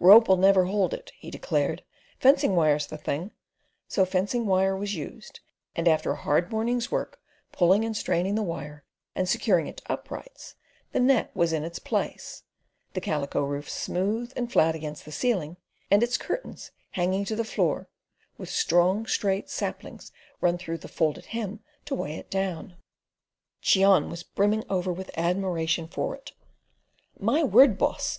[0.00, 1.84] "Rope'll never hold it," he declared;
[2.18, 3.30] "fencing wire's the thing,"
[3.86, 5.38] so fencing wire was used,
[5.76, 7.20] and after a hard morning's work
[7.52, 8.82] pulling and straining the wire
[9.14, 10.56] and securing it to uprights,
[10.90, 12.42] the net was in its place,
[12.94, 15.56] the calico roof smooth and flat against the ceiling,
[15.92, 17.88] and its curtains hanging to the floor,
[18.36, 20.10] with strong, straight saplings
[20.40, 22.74] run through the folded hem to weigh it down.
[23.62, 26.32] Cheon was brimming over with admiration for it.
[27.16, 28.18] "My word, boss!